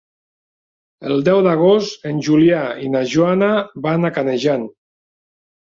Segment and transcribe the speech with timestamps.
[1.09, 3.53] El deu d'agost en Julià i na Joana
[3.89, 4.69] van a Canejan.